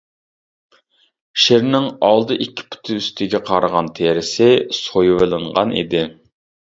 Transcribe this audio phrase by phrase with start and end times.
[1.41, 6.03] شىرنىڭ ئالدى ئىككى پۇتى ئۈستىگە قارىغان تېرىسى سويۇۋېلىنغان ئىدى.